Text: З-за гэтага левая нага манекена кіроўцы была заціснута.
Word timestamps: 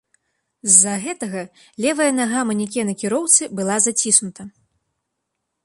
З-за 0.69 0.93
гэтага 1.03 1.41
левая 1.85 2.09
нага 2.21 2.39
манекена 2.51 2.93
кіроўцы 3.03 3.43
была 3.61 3.77
заціснута. 3.89 4.43